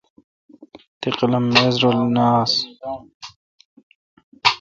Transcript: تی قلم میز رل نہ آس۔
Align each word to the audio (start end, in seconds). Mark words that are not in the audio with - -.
تی 0.99 1.09
قلم 1.17 1.43
میز 1.53 1.75
رل 1.83 1.99
نہ 2.13 2.25
آس۔ 2.39 2.53